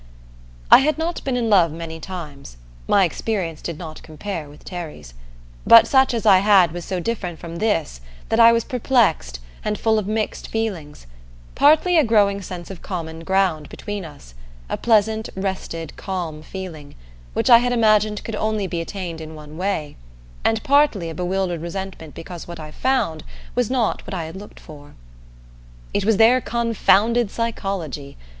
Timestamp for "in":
1.37-1.47, 19.21-19.35